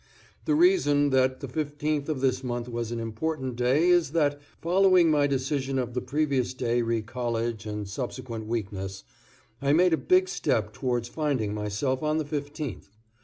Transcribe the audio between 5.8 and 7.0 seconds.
the previous day